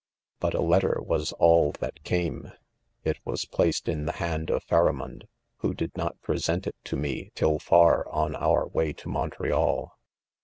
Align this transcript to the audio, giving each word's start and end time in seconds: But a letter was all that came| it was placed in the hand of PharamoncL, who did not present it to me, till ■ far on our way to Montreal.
But 0.39 0.55
a 0.55 0.61
letter 0.63 0.97
was 0.99 1.31
all 1.33 1.73
that 1.73 2.03
came| 2.03 2.51
it 3.03 3.19
was 3.23 3.45
placed 3.45 3.87
in 3.87 4.05
the 4.07 4.13
hand 4.13 4.49
of 4.49 4.65
PharamoncL, 4.65 5.27
who 5.57 5.75
did 5.75 5.95
not 5.95 6.19
present 6.21 6.65
it 6.65 6.73
to 6.85 6.95
me, 6.97 7.29
till 7.35 7.59
■ 7.59 7.61
far 7.61 8.09
on 8.09 8.35
our 8.35 8.67
way 8.67 8.93
to 8.93 9.07
Montreal. 9.09 9.95